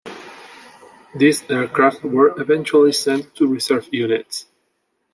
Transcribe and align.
These 1.13 1.47
aircraft 1.51 2.01
were 2.03 2.33
eventually 2.41 2.91
sent 2.91 3.35
to 3.35 3.45
reserve 3.45 3.87
units. 3.91 4.47